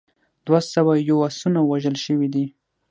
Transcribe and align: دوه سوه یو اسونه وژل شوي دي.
دوه 0.45 0.59
سوه 0.73 0.93
یو 1.09 1.17
اسونه 1.29 1.59
وژل 1.63 1.95
شوي 2.05 2.27
دي. 2.33 2.45